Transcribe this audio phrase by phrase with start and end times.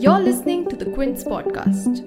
[0.00, 2.00] You're listening to the Quint podcast.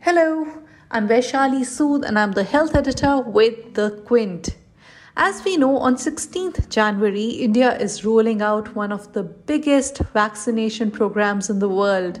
[0.00, 0.46] Hello,
[0.90, 4.54] I'm Vaishali Sood and I'm the health editor with The Quint.
[5.16, 10.90] As we know, on 16th January, India is rolling out one of the biggest vaccination
[10.90, 12.20] programs in the world.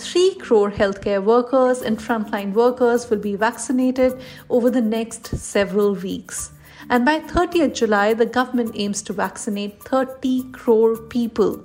[0.00, 4.18] 3 crore healthcare workers and frontline workers will be vaccinated
[4.48, 6.52] over the next several weeks.
[6.88, 11.62] And by 30th July, the government aims to vaccinate 30 crore people.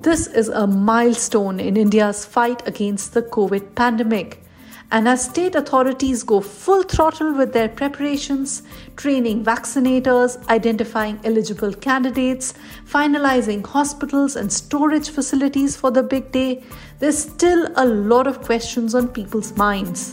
[0.00, 4.44] This is a milestone in India's fight against the COVID pandemic.
[4.90, 8.62] And as state authorities go full throttle with their preparations,
[8.96, 12.54] training vaccinators, identifying eligible candidates,
[12.86, 16.64] finalizing hospitals and storage facilities for the big day,
[17.00, 20.12] there's still a lot of questions on people's minds.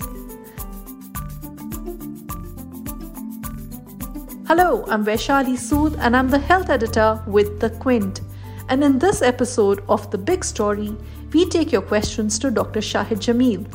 [4.50, 8.20] Hello, I'm Vaishali Sood and I'm the health editor with The Quint.
[8.68, 10.98] And in this episode of The Big Story,
[11.32, 12.82] we take your questions to Dr.
[12.82, 13.66] Shahid Jameel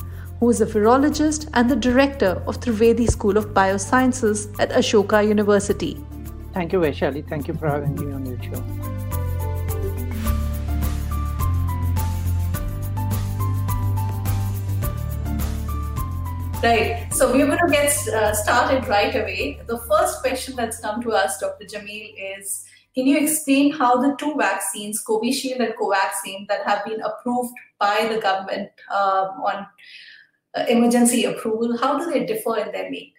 [0.41, 6.03] who is a virologist and the director of Trivedi School of Biosciences at Ashoka University.
[6.55, 7.29] Thank you, Vaishali.
[7.29, 8.91] Thank you for having me on your show.
[16.63, 17.09] Right.
[17.13, 19.61] So we're going to get uh, started right away.
[19.67, 21.65] The first question that's come to us, Dr.
[21.65, 27.01] Jameel, is can you explain how the two vaccines, Covishield and Covaxin, that have been
[27.03, 29.67] approved by the government uh, on
[30.57, 31.79] Uh, emergency approval?
[31.79, 33.15] How do they differ in their make?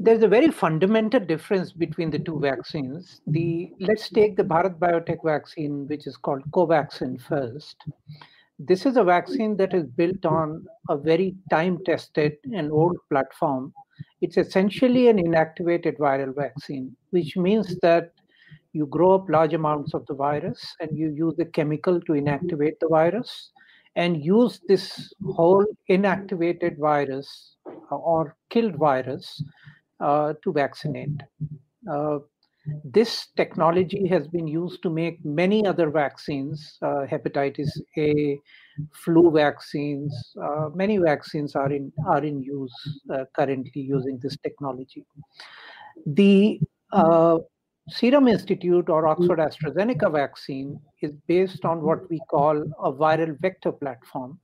[0.00, 3.20] There's a very fundamental difference between the two vaccines.
[3.28, 7.76] The let's take the Bharat Biotech vaccine, which is called Covaxin first.
[8.58, 13.72] This is a vaccine that is built on a very time-tested and old platform.
[14.20, 18.12] It's essentially an inactivated viral vaccine, which means that
[18.72, 22.78] you grow up large amounts of the virus and you use the chemical to inactivate
[22.80, 23.52] the virus
[23.96, 29.42] and use this whole inactivated virus uh, or killed virus
[30.00, 31.22] uh, to vaccinate.
[31.90, 32.18] Uh,
[32.84, 38.38] this technology has been used to make many other vaccines, uh, hepatitis A,
[38.92, 40.34] flu vaccines.
[40.42, 42.74] Uh, many vaccines are in are in use
[43.12, 45.06] uh, currently using this technology.
[46.06, 46.60] The
[47.88, 53.70] Serum Institute or Oxford AstraZeneca vaccine is based on what we call a viral vector
[53.70, 54.40] platform,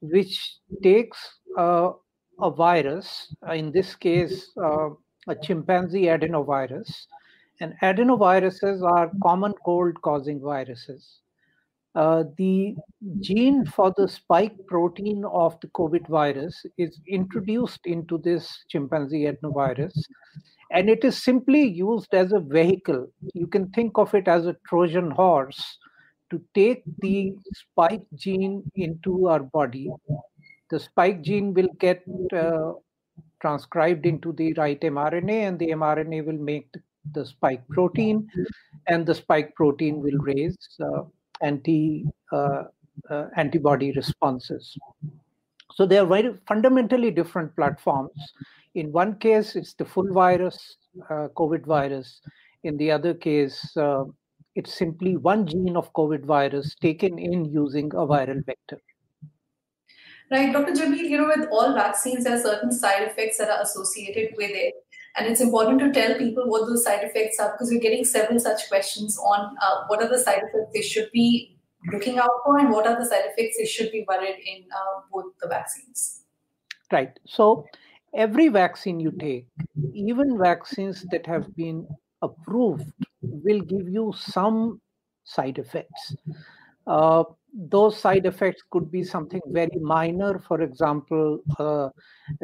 [0.00, 1.18] which takes
[1.56, 1.92] uh,
[2.40, 4.88] a virus, in this case, uh,
[5.28, 6.90] a chimpanzee adenovirus.
[7.60, 11.20] And adenoviruses are common cold causing viruses.
[11.94, 12.74] Uh, the
[13.20, 19.92] gene for the spike protein of the COVID virus is introduced into this chimpanzee adenovirus
[20.70, 23.06] and it is simply used as a vehicle.
[23.34, 25.78] You can think of it as a Trojan horse
[26.30, 29.90] to take the spike gene into our body.
[30.70, 32.02] The spike gene will get
[32.32, 32.72] uh,
[33.40, 36.68] transcribed into the right mRNA, and the mRNA will make
[37.12, 38.26] the spike protein,
[38.88, 41.02] and the spike protein will raise uh,
[41.42, 42.64] anti uh,
[43.10, 44.76] uh antibody responses.
[45.74, 48.12] So they are very fundamentally different platforms
[48.74, 50.76] in one case, it's the full virus,
[51.10, 52.20] uh, COVID virus.
[52.64, 54.04] In the other case, uh,
[54.54, 58.80] it's simply one gene of COVID virus taken in using a viral vector.
[60.30, 60.72] Right, Dr.
[60.72, 64.50] Jameel, you know, with all vaccines, there are certain side effects that are associated with
[64.52, 64.74] it.
[65.16, 68.40] And it's important to tell people what those side effects are because we're getting several
[68.40, 71.56] such questions on uh, what are the side effects they should be
[71.92, 75.02] looking out for and what are the side effects they should be worried in uh,
[75.12, 76.22] both the vaccines.
[76.90, 77.16] Right.
[77.26, 77.66] So,
[78.16, 79.46] every vaccine you take,
[79.94, 81.86] even vaccines that have been
[82.22, 82.92] approved,
[83.22, 84.80] will give you some
[85.24, 86.14] side effects.
[86.86, 87.24] Uh,
[87.70, 91.88] those side effects could be something very minor, for example, uh,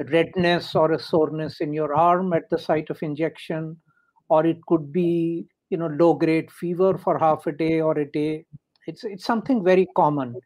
[0.08, 3.76] redness or a soreness in your arm at the site of injection,
[4.28, 8.11] or it could be you know low grade fever for half a day or a
[8.11, 8.44] day.
[8.87, 10.37] It's it's something very common.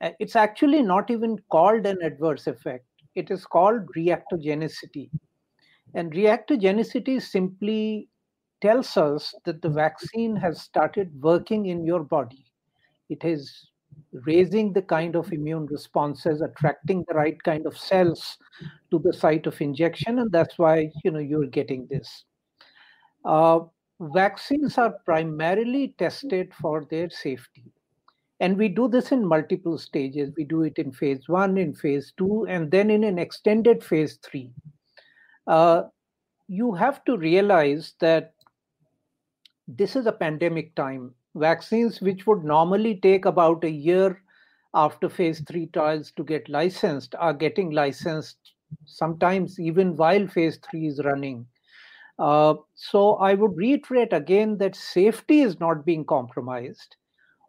[0.00, 2.87] Uh, it's actually not even called an adverse effect
[3.18, 5.10] it is called reactogenicity.
[5.94, 8.08] And reactogenicity simply
[8.60, 12.44] tells us that the vaccine has started working in your body.
[13.08, 13.70] It is
[14.26, 18.38] raising the kind of immune responses, attracting the right kind of cells
[18.90, 22.24] to the site of injection, and that's why you know you're getting this.
[23.24, 23.60] Uh,
[24.00, 27.72] vaccines are primarily tested for their safety.
[28.40, 30.32] And we do this in multiple stages.
[30.36, 34.18] We do it in phase one, in phase two, and then in an extended phase
[34.22, 34.52] three.
[35.46, 35.84] Uh,
[36.46, 38.34] you have to realize that
[39.66, 41.14] this is a pandemic time.
[41.34, 44.22] Vaccines, which would normally take about a year
[44.74, 48.54] after phase three trials to get licensed, are getting licensed
[48.84, 51.46] sometimes even while phase three is running.
[52.18, 56.96] Uh, so I would reiterate again that safety is not being compromised.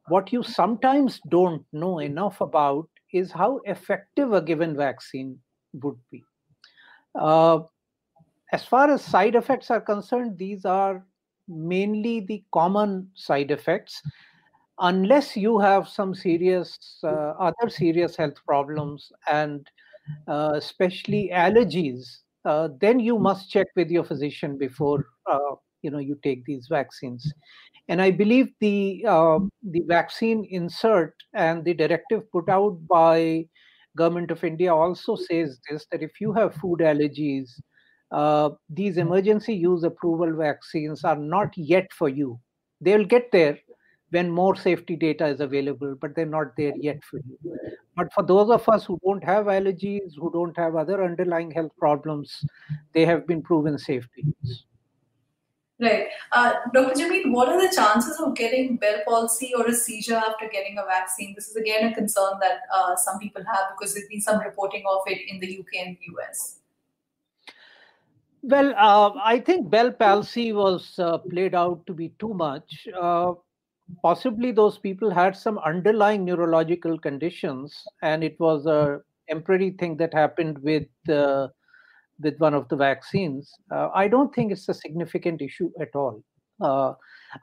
[0.09, 5.39] What you sometimes don't know enough about is how effective a given vaccine
[5.73, 6.23] would be.
[7.15, 7.59] Uh,
[8.51, 11.05] as far as side effects are concerned, these are
[11.47, 14.01] mainly the common side effects.
[14.79, 19.67] Unless you have some serious, uh, other serious health problems and
[20.27, 25.99] uh, especially allergies, uh, then you must check with your physician before uh, you know
[25.99, 27.33] you take these vaccines.
[27.89, 33.45] And I believe the um, the vaccine insert and the directive put out by
[33.97, 37.49] government of India also says this that if you have food allergies,
[38.11, 42.39] uh, these emergency use approval vaccines are not yet for you.
[42.81, 43.59] They'll get there
[44.11, 47.37] when more safety data is available, but they're not there yet for you.
[47.95, 51.71] But for those of us who don't have allergies, who don't have other underlying health
[51.77, 52.43] problems,
[52.93, 54.25] they have been proven safety.
[55.81, 56.07] Right.
[56.33, 56.99] Uh, Dr.
[56.99, 60.83] Jameel, what are the chances of getting Bell palsy or a seizure after getting a
[60.83, 61.33] vaccine?
[61.35, 64.83] This is again a concern that uh, some people have because there's been some reporting
[64.89, 66.59] of it in the UK and the US.
[68.41, 72.87] Well, uh, I think Bell palsy was uh, played out to be too much.
[72.99, 73.33] Uh,
[74.01, 80.13] possibly those people had some underlying neurological conditions, and it was a temporary thing that
[80.13, 81.47] happened with uh,
[82.21, 83.51] with one of the vaccines.
[83.71, 86.23] Uh, I don't think it's a significant issue at all.
[86.61, 86.93] Uh,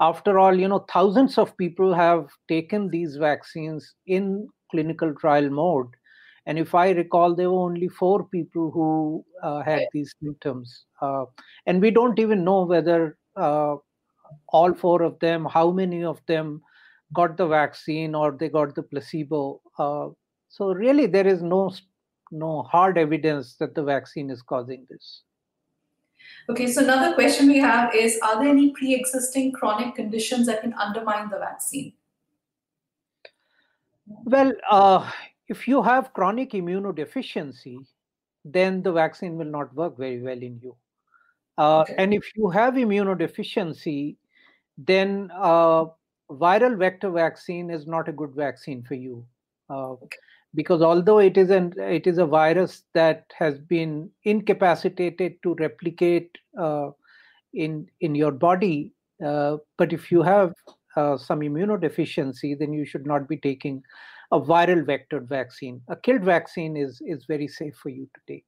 [0.00, 5.88] after all, you know, thousands of people have taken these vaccines in clinical trial mode
[6.46, 10.86] and if I recall, there were only four people who uh, had these symptoms.
[11.02, 11.24] Uh,
[11.66, 13.74] and we don't even know whether uh,
[14.48, 16.62] all four of them, how many of them
[17.12, 19.60] got the vaccine or they got the placebo.
[19.76, 20.08] Uh,
[20.48, 21.74] so really, there is no
[22.30, 25.22] no hard evidence that the vaccine is causing this.
[26.48, 30.62] Okay, so another question we have is Are there any pre existing chronic conditions that
[30.62, 31.92] can undermine the vaccine?
[34.06, 35.10] Well, uh,
[35.48, 37.78] if you have chronic immunodeficiency,
[38.44, 40.76] then the vaccine will not work very well in you.
[41.58, 41.94] Uh, okay.
[41.98, 44.16] And if you have immunodeficiency,
[44.78, 45.86] then uh,
[46.30, 49.26] viral vector vaccine is not a good vaccine for you.
[49.68, 50.18] Uh, okay.
[50.56, 56.36] Because although it is an it is a virus that has been incapacitated to replicate
[56.58, 56.90] uh,
[57.54, 58.92] in in your body,
[59.24, 60.54] uh, but if you have
[60.96, 63.82] uh, some immunodeficiency, then you should not be taking
[64.32, 65.80] a viral vectored vaccine.
[65.88, 68.46] A killed vaccine is is very safe for you to take.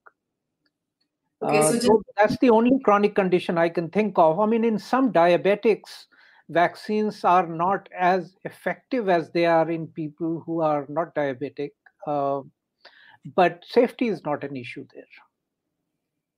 [1.43, 4.41] Okay, so, uh, so that's the only chronic condition I can think of.
[4.41, 6.07] I mean, in some diabetics,
[6.49, 11.71] vaccines are not as effective as they are in people who are not diabetic.
[12.07, 12.43] Uh,
[13.35, 15.05] but safety is not an issue there.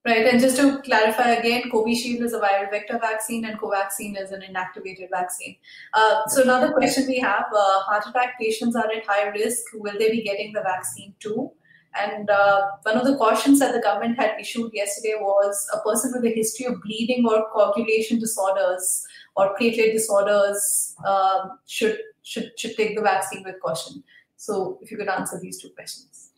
[0.07, 4.31] Right, and just to clarify again, Covishield is a viral vector vaccine and Covaxin is
[4.31, 5.57] an inactivated vaccine.
[5.93, 9.63] Uh, so another question we have, uh, heart attack patients are at high risk.
[9.75, 11.53] Will they be getting the vaccine too?
[11.95, 16.13] And uh, one of the cautions that the government had issued yesterday was a person
[16.15, 19.05] with a history of bleeding or coagulation disorders
[19.37, 24.03] or platelet disorders um, should, should, should take the vaccine with caution.
[24.41, 26.33] So if you could answer these two questions.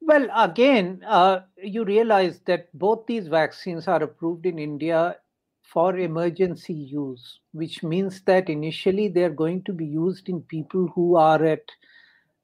[0.00, 5.16] Well, again, uh, you realize that both these vaccines are approved in India
[5.62, 11.16] for emergency use, which means that initially they're going to be used in people who
[11.16, 11.68] are at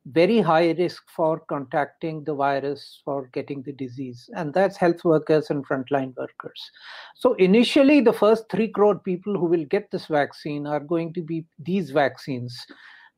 [0.07, 5.51] very high risk for contacting the virus, for getting the disease, and that's health workers
[5.51, 6.71] and frontline workers.
[7.15, 11.23] So, initially, the first three crore people who will get this vaccine are going to
[11.23, 12.67] be these vaccines,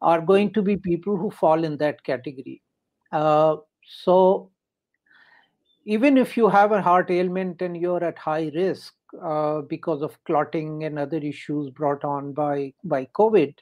[0.03, 2.61] are going to be people who fall in that category.
[3.13, 4.51] Uh, so,
[5.85, 10.17] even if you have a heart ailment and you're at high risk uh, because of
[10.25, 13.55] clotting and other issues brought on by by COVID,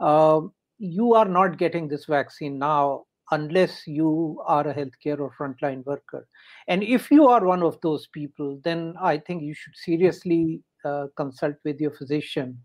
[0.00, 0.40] uh,
[0.78, 6.28] you are not getting this vaccine now unless you are a healthcare or frontline worker.
[6.68, 11.06] And if you are one of those people, then I think you should seriously uh,
[11.16, 12.58] consult with your physician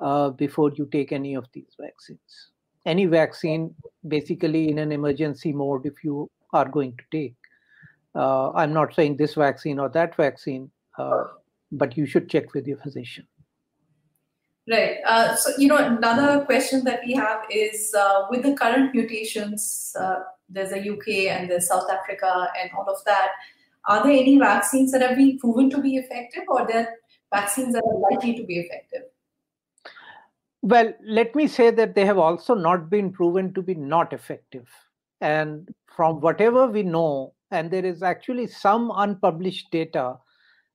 [0.00, 2.52] uh, before you take any of these vaccines.
[2.86, 3.74] Any vaccine,
[4.06, 7.34] basically in an emergency mode, if you are going to take.
[8.14, 11.24] Uh, I'm not saying this vaccine or that vaccine, uh,
[11.72, 13.26] but you should check with your physician.
[14.70, 14.98] Right.
[15.06, 19.94] Uh, so, you know, another question that we have is uh, with the current mutations,
[19.98, 20.16] uh,
[20.48, 23.30] there's a UK and there's South Africa and all of that.
[23.86, 26.96] Are there any vaccines that have been proven to be effective, or there
[27.32, 29.02] vaccines that are likely to be effective?
[30.68, 34.68] Well, let me say that they have also not been proven to be not effective.
[35.22, 40.18] And from whatever we know, and there is actually some unpublished data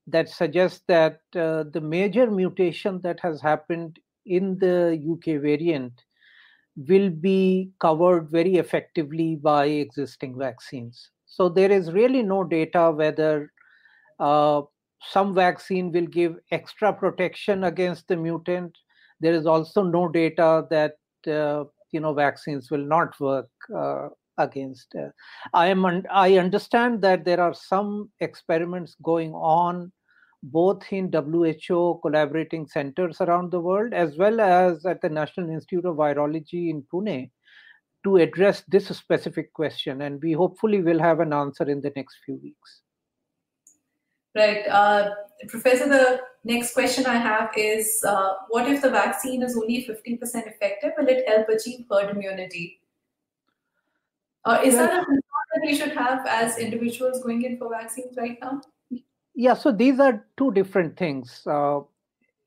[0.07, 5.93] that suggests that uh, the major mutation that has happened in the UK variant
[6.75, 11.11] will be covered very effectively by existing vaccines.
[11.27, 13.53] So there is really no data whether
[14.19, 14.63] uh,
[15.07, 18.75] some vaccine will give extra protection against the mutant.
[19.23, 20.95] There is also no data that
[21.27, 24.93] uh, you know vaccines will not work uh, against.
[24.95, 25.09] Uh,
[25.53, 29.91] I am un- I understand that there are some experiments going on
[30.43, 35.85] both in WHO collaborating centers around the world as well as at the National Institute
[35.85, 37.31] of Virology in Pune
[38.03, 40.01] to address this specific question.
[40.01, 42.82] And we hopefully will have an answer in the next few weeks.
[44.35, 44.67] Right.
[44.67, 45.11] Uh,
[45.47, 50.19] Professor, the next question I have is uh, what if the vaccine is only 50%
[50.47, 50.91] effective?
[50.97, 52.79] Will it help achieve herd immunity?
[54.45, 55.21] Uh, is that a concern
[55.53, 58.61] that we should have as individuals going in for vaccines right now?
[59.35, 61.79] Yeah, so these are two different things uh,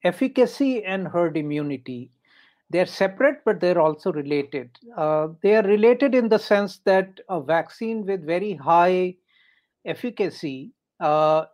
[0.05, 2.11] efficacy and herd immunity.
[2.69, 4.71] They're separate, but they're also related.
[4.97, 9.17] Uh, they are related in the sense that a vaccine with very high
[9.85, 11.45] efficacy, uh,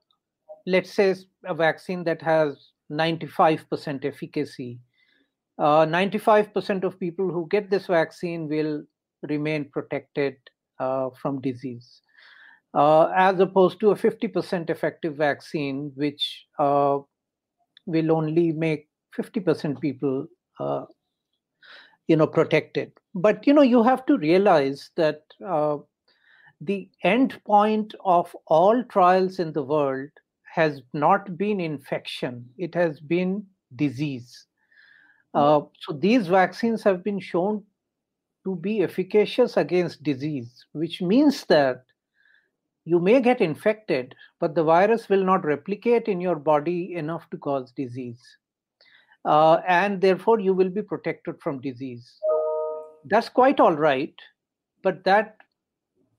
[0.67, 1.15] let's say
[1.45, 4.81] a vaccine that has 95% efficacy,
[5.59, 8.83] 95% uh, of people who get this vaccine will
[9.23, 10.37] remain protected
[10.79, 12.03] uh, from disease
[12.75, 16.99] uh, as opposed to a 50% effective vaccine, which uh,
[17.87, 20.27] will only make 50% people,
[20.59, 20.85] uh,
[22.09, 22.93] you know, protected.
[23.15, 25.79] But you know, you have to realize that uh,
[26.61, 30.09] the end point of all trials in the world
[30.55, 34.47] has not been infection; it has been disease.
[35.35, 37.63] Uh, so these vaccines have been shown
[38.45, 41.85] to be efficacious against disease, which means that
[42.85, 47.39] you may get infected, but the virus will not replicate in your body enough to
[47.39, 48.21] cause disease.
[49.25, 52.13] Uh, and therefore, you will be protected from disease.
[53.05, 54.15] That's quite all right,
[54.83, 55.37] but that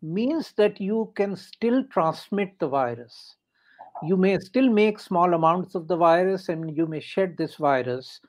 [0.01, 3.35] means that you can still transmit the virus.
[4.05, 8.19] You may still make small amounts of the virus and you may shed this virus.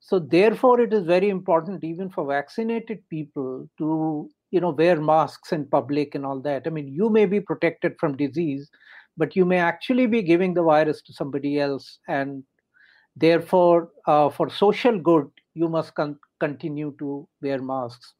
[0.00, 5.52] So, therefore, it is very important, even for vaccinated people, to you know wear masks
[5.52, 8.70] in public and all that i mean you may be protected from disease
[9.16, 12.42] but you may actually be giving the virus to somebody else and
[13.16, 18.14] therefore uh, for social good you must con- continue to wear masks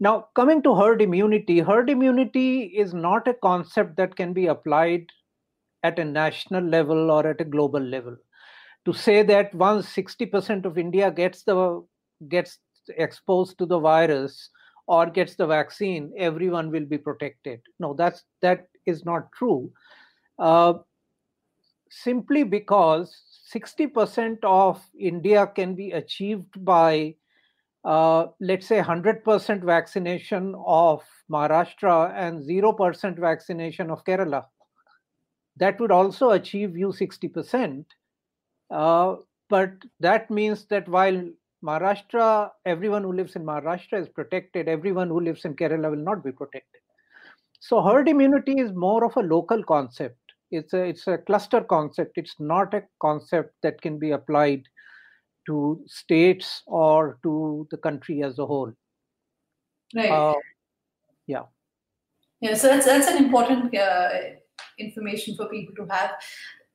[0.00, 5.06] now coming to herd immunity herd immunity is not a concept that can be applied
[5.84, 8.16] at a national level or at a global level
[8.84, 11.56] to say that once 60% of india gets the
[12.28, 12.58] gets
[12.96, 14.50] exposed to the virus
[14.86, 17.60] or gets the vaccine, everyone will be protected.
[17.78, 19.72] No, that's that is not true.
[20.38, 20.74] Uh,
[21.90, 23.14] simply because
[23.54, 27.14] 60% of India can be achieved by,
[27.84, 34.46] uh, let's say, 100% vaccination of Maharashtra and 0% vaccination of Kerala.
[35.56, 37.84] That would also achieve you 60%.
[38.70, 39.16] Uh,
[39.48, 41.28] but that means that while
[41.64, 44.68] Maharashtra, everyone who lives in Maharashtra is protected.
[44.68, 46.80] Everyone who lives in Kerala will not be protected.
[47.60, 50.18] So herd immunity is more of a local concept.
[50.50, 52.18] It's a it's a cluster concept.
[52.18, 54.64] It's not a concept that can be applied
[55.46, 58.72] to states or to the country as a whole.
[59.94, 60.10] Right.
[60.10, 60.34] Uh,
[61.26, 61.44] yeah.
[62.40, 62.54] Yeah.
[62.54, 64.08] So that's that's an important uh,
[64.78, 66.12] information for people to have.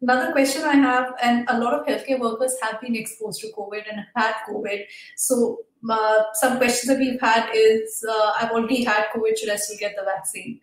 [0.02, 3.84] Another question I have, and a lot of healthcare workers have been exposed to COVID
[3.90, 4.86] and have had COVID.
[5.18, 9.58] So, uh, some questions that we've had is uh, I've already had COVID, should I
[9.58, 10.62] still get the vaccine?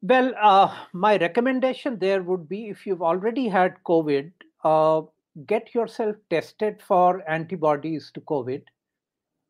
[0.00, 4.32] Well, uh, my recommendation there would be if you've already had COVID,
[4.62, 5.02] uh,
[5.46, 8.62] get yourself tested for antibodies to COVID.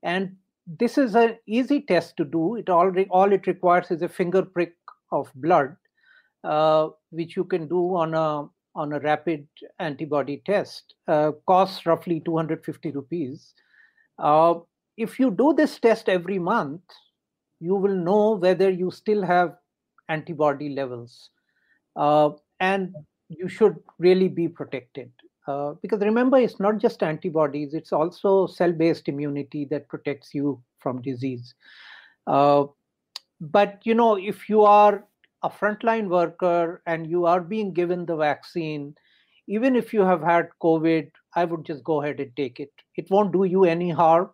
[0.03, 0.37] And
[0.67, 2.57] this is an easy test to do.
[2.57, 4.75] It already all it requires is a finger prick
[5.13, 5.77] of blood
[6.45, 9.47] uh, which you can do on a on a rapid
[9.79, 10.95] antibody test.
[11.07, 13.55] Uh, costs roughly 250 rupees.
[14.19, 14.55] Uh,
[14.97, 16.83] if you do this test every month,
[17.61, 19.57] you will know whether you still have
[20.09, 21.31] antibody levels,
[21.97, 22.95] uh, and
[23.29, 25.11] you should really be protected.
[25.47, 30.61] Uh, because remember, it's not just antibodies, it's also cell based immunity that protects you
[30.81, 31.55] from disease.
[32.27, 32.65] Uh,
[33.41, 35.05] but, you know, if you are
[35.45, 38.95] a frontline worker and you are being given the vaccine,
[39.47, 42.73] even if you have had COVID, I would just go ahead and take it.
[42.97, 44.31] It won't do you any harm.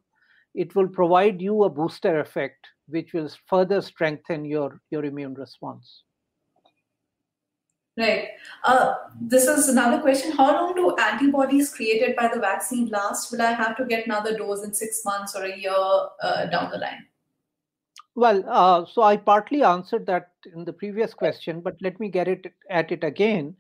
[0.54, 6.04] It will provide you a booster effect, which will further strengthen your, your immune response.
[7.98, 8.28] Right.
[8.62, 10.30] Uh, this is another question.
[10.30, 13.32] How long do antibodies created by the vaccine last?
[13.32, 15.74] Will I have to get another dose in six months or a year
[16.22, 17.06] uh, down the line?
[18.14, 22.28] Well, uh, so I partly answered that in the previous question, but let me get
[22.28, 23.56] it at it again.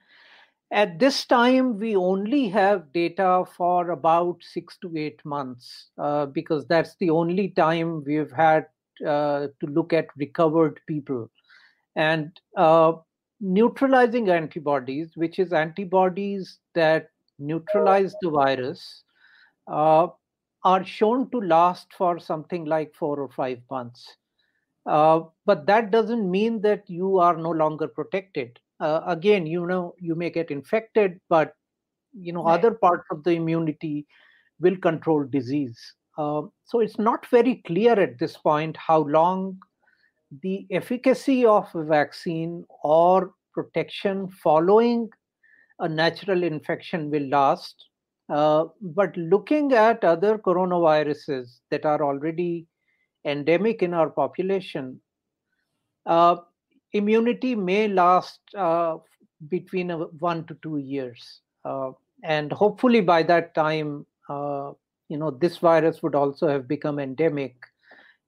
[0.72, 6.66] At this time, we only have data for about six to eight months uh, because
[6.66, 8.66] that's the only time we've had
[9.04, 11.30] uh, to look at recovered people.
[11.96, 12.92] And uh,
[13.40, 19.04] neutralizing antibodies, which is antibodies that neutralize the virus,
[19.66, 20.08] uh,
[20.64, 24.16] are shown to last for something like four or five months.
[24.90, 28.58] Uh, but that doesn't mean that you are no longer protected.
[28.80, 31.54] Uh, again, you know, you may get infected, but
[32.12, 32.58] you know, right.
[32.58, 34.04] other parts of the immunity
[34.58, 35.78] will control disease.
[36.18, 39.56] Uh, so it's not very clear at this point how long
[40.42, 45.08] the efficacy of a vaccine or protection following
[45.78, 47.76] a natural infection will last.
[48.28, 52.66] Uh, but looking at other coronaviruses that are already
[53.24, 55.00] endemic in our population,
[56.06, 56.36] uh,
[56.92, 58.96] immunity may last uh,
[59.48, 61.40] between one to two years.
[61.64, 61.90] Uh,
[62.24, 64.72] and hopefully by that time, uh,
[65.08, 67.56] you know, this virus would also have become endemic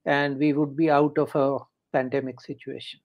[0.05, 1.57] and we would be out of a
[1.93, 2.99] pandemic situation.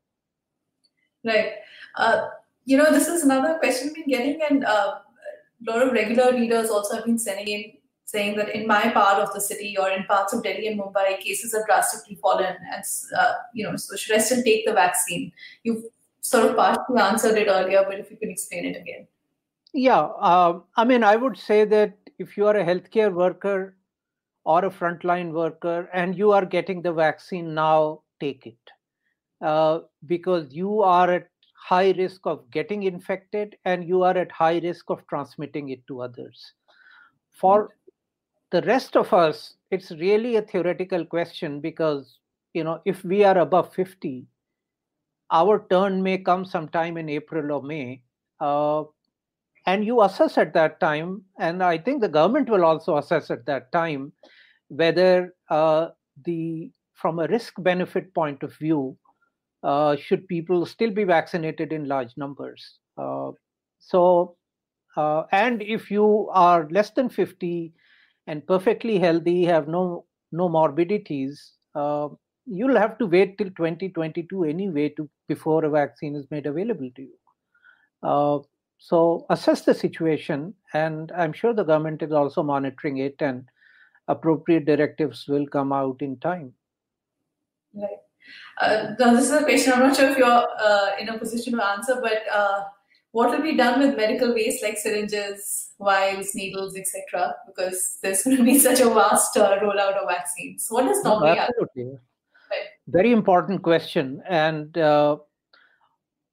[1.24, 1.52] Right.
[1.96, 2.28] Uh,
[2.64, 6.32] you know, this is another question we've been getting, and uh, a lot of regular
[6.32, 7.72] readers also have been sending in
[8.08, 11.20] saying that in my part of the city or in parts of Delhi and Mumbai,
[11.20, 12.84] cases have drastically fallen, and
[13.18, 15.30] uh, you know, so should I still take the vaccine?
[15.62, 15.84] You've
[16.22, 19.06] sort of partially answered it earlier, but if you can explain it again.
[19.74, 23.76] Yeah, uh, I mean, I would say that if you are a healthcare worker
[24.44, 28.56] or a frontline worker and you are getting the vaccine now, take it.
[29.42, 34.58] Uh, because you are at high risk of getting infected and you are at high
[34.60, 36.54] risk of transmitting it to others.
[37.30, 37.68] For
[38.50, 42.18] the rest of us, it's really a theoretical question because,
[42.54, 44.26] you know, if we are above 50,
[45.30, 48.02] our turn may come sometime in April or May.
[48.40, 48.84] Uh,
[49.66, 53.44] and you assess at that time, and I think the government will also assess at
[53.46, 54.12] that time
[54.68, 55.88] whether uh,
[56.24, 58.96] the from a risk benefit point of view,
[59.62, 62.78] uh, should people still be vaccinated in large numbers.
[62.96, 63.30] Uh,
[63.78, 64.36] so,
[64.96, 67.72] uh, and if you are less than 50
[68.28, 72.08] and perfectly healthy, have no no morbidities, uh,
[72.44, 77.02] you'll have to wait till 2022 anyway to before a vaccine is made available to
[77.02, 77.14] you.
[78.02, 78.38] Uh,
[78.78, 83.48] so assess the situation, and I'm sure the government is also monitoring it, and
[84.06, 86.52] appropriate directives will come out in time.
[87.74, 88.04] Right.
[88.60, 91.64] Uh, this is a question I'm not sure if you're uh, in a position to
[91.64, 92.64] answer, but uh,
[93.12, 97.34] what will be done with medical waste like syringes, vials, needles, etc.?
[97.46, 100.66] Because there's going to be such a vast uh, rollout of vaccines.
[100.68, 101.84] What is normally no, absolutely.
[102.50, 102.66] Right.
[102.86, 104.22] Very important question.
[104.28, 105.18] And uh,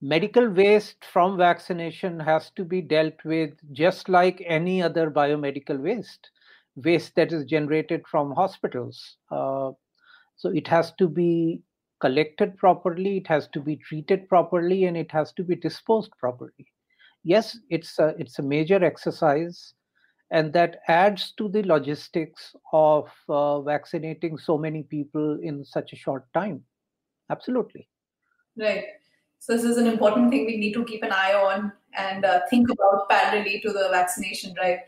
[0.02, 6.30] medical waste from vaccination has to be dealt with just like any other biomedical waste,
[6.76, 9.18] waste that is generated from hospitals.
[9.32, 9.72] Uh,
[10.36, 11.62] so it has to be
[12.06, 16.68] collected properly, it has to be treated properly, and it has to be disposed properly.
[17.24, 19.74] Yes, it's a, it's a major exercise,
[20.30, 25.96] and that adds to the logistics of uh, vaccinating so many people in such a
[25.96, 26.64] short time.
[27.32, 27.88] Absolutely.
[28.56, 28.86] Right.
[29.40, 32.42] So this is an important thing we need to keep an eye on and uh,
[32.52, 34.80] think about parallelly to the vaccination drive.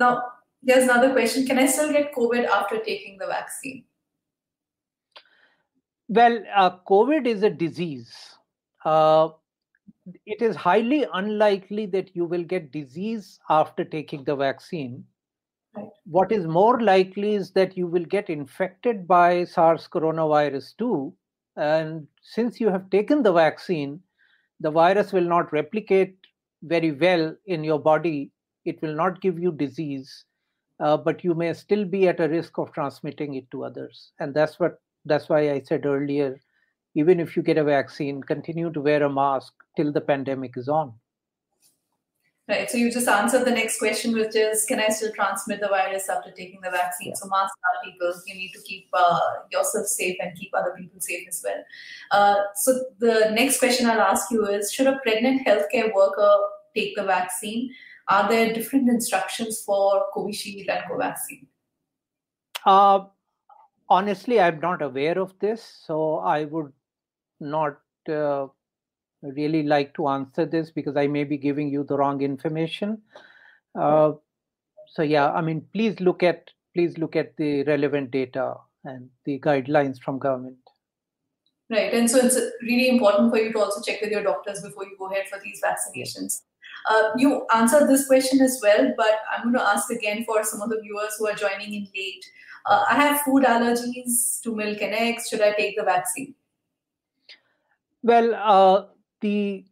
[0.00, 0.22] Now,
[0.62, 3.84] there's another question: Can I still get COVID after taking the vaccine?
[6.08, 8.14] Well, uh, COVID is a disease.
[8.84, 9.30] Uh,
[10.26, 15.04] it is highly unlikely that you will get disease after taking the vaccine.
[15.74, 15.88] Right.
[16.04, 21.14] What is more likely is that you will get infected by SARS coronavirus 2.
[21.56, 24.00] And since you have taken the vaccine,
[24.60, 26.16] the virus will not replicate
[26.62, 28.30] very well in your body.
[28.64, 30.24] It will not give you disease,
[30.80, 34.12] uh, but you may still be at a risk of transmitting it to others.
[34.20, 36.40] And that's what that's why I said earlier,
[36.94, 40.68] even if you get a vaccine, continue to wear a mask till the pandemic is
[40.68, 40.94] on.
[42.46, 42.70] Right.
[42.70, 46.10] So you just answered the next question, which is, can I still transmit the virus
[46.10, 47.08] after taking the vaccine?
[47.08, 47.14] Yeah.
[47.14, 48.12] So mask our people.
[48.26, 51.64] You need to keep uh, yourself safe and keep other people safe as well.
[52.10, 56.36] Uh, so the next question I'll ask you is, should a pregnant healthcare worker
[56.76, 57.70] take the vaccine?
[58.08, 61.46] Are there different instructions for Covishield and Covaxin?
[62.66, 63.06] Uh,
[63.88, 66.72] honestly, I'm not aware of this, so I would
[67.40, 68.46] not uh,
[69.22, 73.02] really like to answer this because I may be giving you the wrong information.
[73.74, 74.12] Uh,
[74.88, 79.38] so yeah, I mean, please look at please look at the relevant data and the
[79.40, 80.56] guidelines from government.
[81.70, 84.84] Right, and so it's really important for you to also check with your doctors before
[84.84, 86.42] you go ahead for these vaccinations.
[86.90, 90.60] Uh, you answered this question as well, but I'm going to ask again for some
[90.60, 92.24] of the viewers who are joining in late.
[92.66, 95.28] Uh, I have food allergies to milk and eggs.
[95.28, 96.34] Should I take the vaccine?
[98.02, 98.86] Well, uh,
[99.20, 99.64] the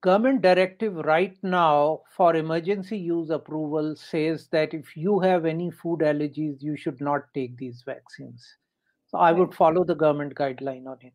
[0.00, 6.00] government directive right now for emergency use approval says that if you have any food
[6.00, 8.56] allergies, you should not take these vaccines.
[9.06, 11.14] So I would follow the government guideline on it.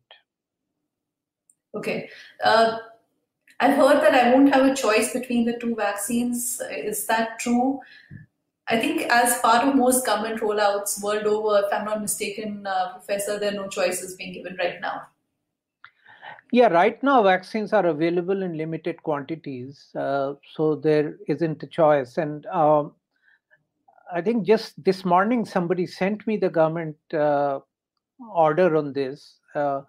[1.74, 2.10] Okay.
[2.42, 2.78] Uh,
[3.60, 6.60] I've heard that I won't have a choice between the two vaccines.
[6.70, 7.80] Is that true?
[8.68, 12.92] I think as part of most government rollouts world over, if I'm not mistaken, uh,
[12.92, 15.02] Professor, there are no choices being given right now.
[16.50, 22.16] Yeah, right now vaccines are available in limited quantities, uh, so there isn't a choice.
[22.16, 22.92] And um,
[24.14, 27.60] I think just this morning somebody sent me the government uh,
[28.32, 29.82] order on this, uh,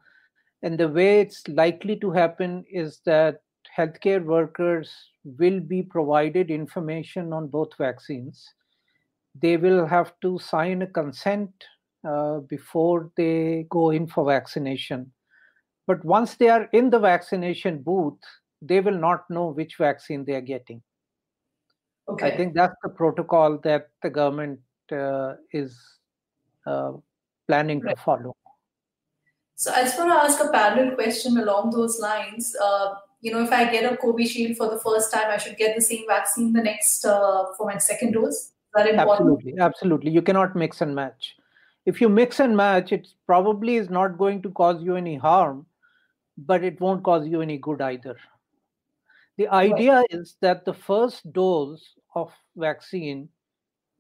[0.64, 3.42] and the way it's likely to happen is that
[3.78, 4.92] healthcare workers
[5.24, 8.54] will be provided information on both vaccines.
[9.40, 11.52] They will have to sign a consent
[12.08, 15.12] uh, before they go in for vaccination
[15.88, 18.20] but once they are in the vaccination booth,
[18.62, 20.82] they will not know which vaccine they are getting.
[22.10, 22.28] Okay.
[22.28, 24.60] I think that's the protocol that the government
[24.92, 25.80] uh, is
[26.66, 26.94] uh,
[27.48, 27.96] planning right.
[27.96, 28.36] to follow.
[29.56, 32.56] So I just want to ask a parallel question along those lines.
[32.62, 35.76] Uh, you know, if I get a Covishield for the first time, I should get
[35.76, 38.52] the same vaccine the next uh, for my second dose.
[38.78, 39.00] Important?
[39.00, 40.12] Absolutely, absolutely.
[40.12, 41.36] You cannot mix and match.
[41.86, 45.66] If you mix and match, it probably is not going to cause you any harm
[46.38, 48.16] but it won't cause you any good either.
[49.38, 50.08] The idea right.
[50.10, 51.84] is that the first dose
[52.16, 53.30] of vaccine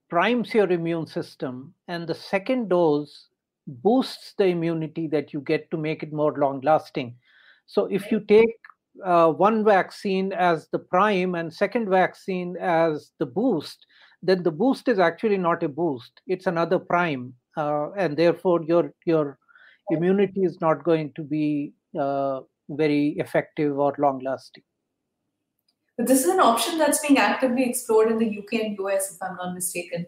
[0.09, 3.27] primes your immune system, and the second dose
[3.67, 7.15] boosts the immunity that you get to make it more long lasting.
[7.65, 8.55] So if you take
[9.03, 13.87] uh, one vaccine as the prime and second vaccine as the boost,
[14.25, 18.93] then the boost is actually not a boost; it's another prime, uh, and therefore your
[19.05, 19.37] your
[19.89, 24.63] immunity is not going to be uh, very effective or long lasting.
[25.97, 29.21] But this is an option that's being actively explored in the UK and US, if
[29.21, 30.05] I'm not mistaken.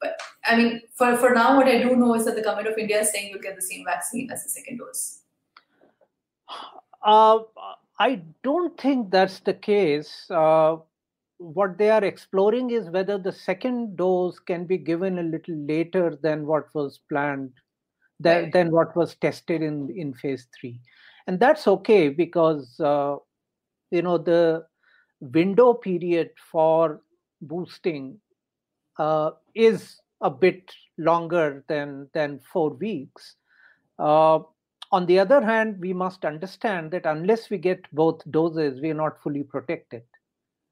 [0.00, 2.78] But I mean, for, for now, what I do know is that the government of
[2.78, 5.20] India is saying you'll get the same vaccine as the second dose.
[7.02, 7.40] Uh,
[7.98, 10.26] I don't think that's the case.
[11.38, 16.18] What they are exploring is whether the second dose can be given a little later
[16.22, 17.52] than what was planned,
[18.20, 20.80] than, than what was tested in, in phase three
[21.26, 23.16] and that's okay because uh,
[23.90, 24.64] you know the
[25.20, 27.02] window period for
[27.42, 28.18] boosting
[28.98, 33.36] uh, is a bit longer than than four weeks.
[33.98, 34.40] Uh,
[34.92, 38.94] on the other hand, we must understand that unless we get both doses, we are
[38.94, 40.02] not fully protected.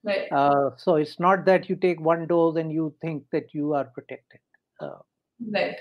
[0.04, 0.30] Right.
[0.30, 3.84] Uh, so it's not that you take one dose and you think that you are
[3.84, 4.40] protected.
[4.78, 4.98] Uh,
[5.50, 5.76] right.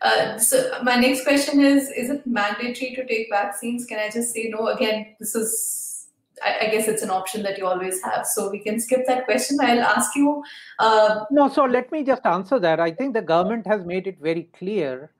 [0.00, 3.84] Uh, so my next question is: Is it mandatory to take vaccines?
[3.84, 4.68] Can I just say no?
[4.68, 6.08] Again, this is,
[6.42, 8.26] I, I guess, it's an option that you always have.
[8.26, 9.58] So we can skip that question.
[9.60, 10.42] I'll ask you.
[10.78, 12.80] Uh, no, so let me just answer that.
[12.80, 15.12] I think the government has made it very clear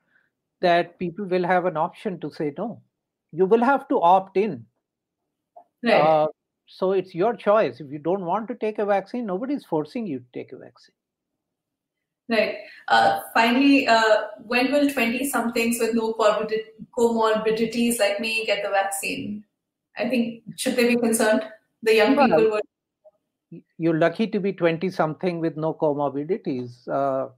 [0.62, 2.80] that people will have an option to say no.
[3.32, 4.64] You will have to opt in.
[5.82, 6.28] Right.
[6.66, 7.80] So it's your choice.
[7.80, 10.94] If you don't want to take a vaccine, nobody's forcing you to take a vaccine.
[12.28, 12.56] Right.
[12.88, 16.14] Uh, finally, uh, when will 20 somethings with no
[16.98, 19.44] comorbidities like me get the vaccine?
[19.96, 21.44] I think, should they be concerned?
[21.82, 23.62] The young well, people would.
[23.78, 26.88] You're lucky to be 20 something with no comorbidities.
[26.88, 27.28] Uh,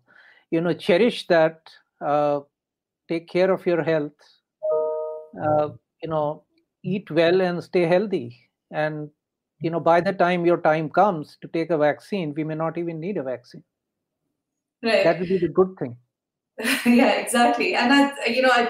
[0.51, 1.69] you know, cherish that.
[2.01, 2.41] Uh,
[3.09, 4.13] take care of your health.
[5.43, 5.69] Uh,
[6.03, 6.45] you know,
[6.83, 8.39] eat well and stay healthy.
[8.71, 9.11] And,
[9.61, 12.79] you know, by the time your time comes to take a vaccine, we may not
[12.79, 13.65] even need a vaccine.
[14.83, 15.05] Right.
[15.05, 15.97] That would be the good thing.
[16.87, 17.75] yeah, exactly.
[17.75, 18.69] And I, you know, I,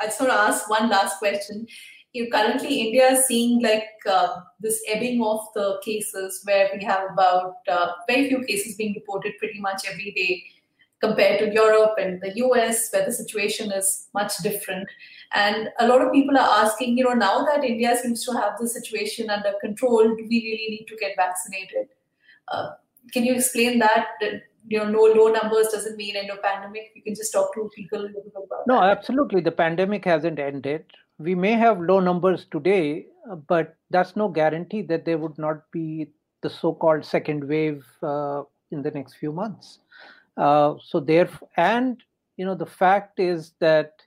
[0.00, 1.66] I want to ask one last question.
[2.12, 7.10] you currently India is seeing like uh, this ebbing of the cases where we have
[7.12, 10.42] about uh, very few cases being reported pretty much every day
[11.00, 14.88] compared to Europe and the US, where the situation is much different.
[15.34, 18.52] And a lot of people are asking, you know, now that India seems to have
[18.58, 21.88] the situation under control, do we really need to get vaccinated?
[22.48, 22.70] Uh,
[23.12, 24.06] can you explain that?
[24.68, 26.92] You know, no low numbers doesn't mean end of pandemic.
[26.94, 28.96] You can just talk to people a little bit about No, that.
[28.96, 29.40] absolutely.
[29.40, 30.86] The pandemic hasn't ended.
[31.18, 33.06] We may have low numbers today,
[33.48, 36.08] but that's no guarantee that there would not be
[36.42, 39.78] the so-called second wave uh, in the next few months.
[40.36, 42.02] Uh, so there, and
[42.36, 44.02] you know, the fact is that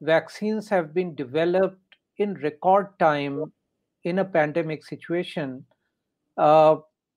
[0.00, 1.78] vaccines have been developed
[2.18, 3.52] in record time
[4.04, 5.64] in a pandemic situation.
[6.36, 6.76] Uh,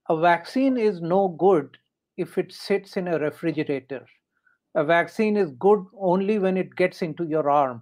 [0.09, 1.77] a vaccine is no good
[2.17, 4.05] if it sits in a refrigerator.
[4.75, 7.81] A vaccine is good only when it gets into your arm.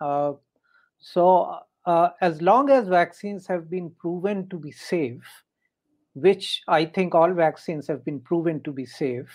[0.00, 0.32] Uh,
[0.98, 5.44] so, uh, as long as vaccines have been proven to be safe,
[6.14, 9.28] which I think all vaccines have been proven to be safe,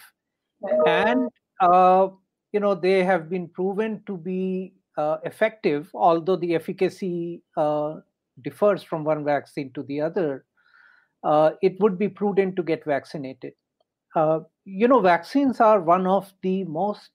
[0.85, 2.09] and uh,
[2.51, 7.95] you know they have been proven to be uh, effective, although the efficacy uh,
[8.41, 10.45] differs from one vaccine to the other.
[11.23, 13.53] Uh, it would be prudent to get vaccinated.
[14.15, 17.09] Uh, you know, vaccines are one of the most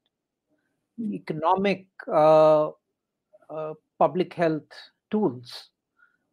[1.01, 2.71] economic uh,
[3.99, 4.71] public health
[5.11, 5.71] tools.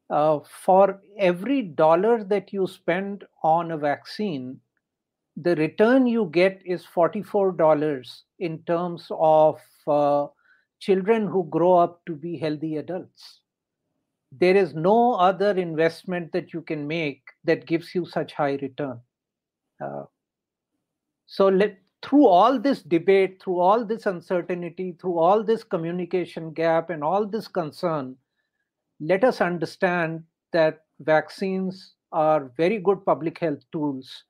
[0.09, 4.59] For every dollar that you spend on a vaccine,
[5.41, 10.27] the return you get is $44 in terms of uh,
[10.79, 13.39] children who grow up to be healthy adults.
[14.31, 18.99] There is no other investment that you can make that gives you such high return.
[19.83, 20.03] Uh,
[21.25, 26.91] so let, through all this debate, through all this uncertainty, through all this communication gap
[26.91, 28.15] and all this concern,
[28.99, 30.23] let us understand
[30.53, 34.23] that vaccines are very good public health tools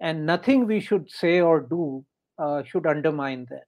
[0.00, 2.04] and nothing we should say or do
[2.38, 3.66] uh, should undermine that.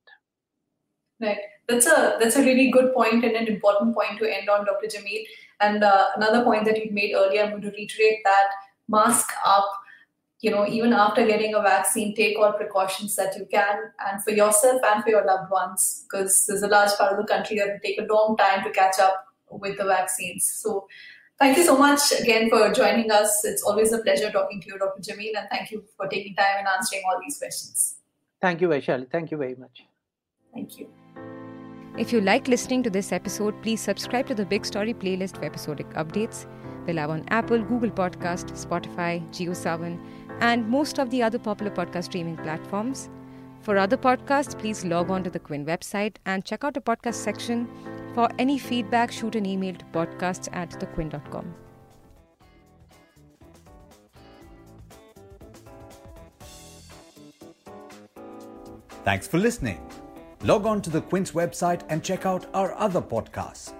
[1.20, 1.38] Right.
[1.68, 4.86] That's a that's a really good point and an important point to end on, Dr.
[4.86, 5.24] jameel
[5.60, 8.50] And uh, another point that you made earlier, I'm going to reiterate that
[8.88, 9.70] mask up.
[10.40, 14.30] You know, even after getting a vaccine, take all precautions that you can, and for
[14.30, 17.66] yourself and for your loved ones, because there's a large part of the country that
[17.66, 20.48] will take a long time to catch up with the vaccines.
[20.62, 20.86] So,
[21.40, 23.44] thank you so much again for joining us.
[23.44, 25.00] It's always a pleasure talking to you, Dr.
[25.00, 27.96] Jameel, and thank you for taking time and answering all these questions.
[28.40, 29.10] Thank you, Vaishali.
[29.10, 29.84] Thank you very much.
[30.54, 30.88] Thank you.
[31.96, 35.44] If you like listening to this episode, please subscribe to the Big Story playlist for
[35.44, 36.46] episodic updates.
[36.86, 39.98] We're live on Apple, Google Podcast, Spotify, JioSaavn,
[40.40, 43.10] and most of the other popular podcast streaming platforms.
[43.62, 47.14] For other podcasts, please log on to the Quint website and check out the podcast
[47.14, 47.68] section.
[48.18, 51.54] For any feedback, shoot an email to podcasts at thequint.com.
[59.04, 59.88] Thanks for listening.
[60.42, 63.72] Log on to the Quint's website and check out our other podcasts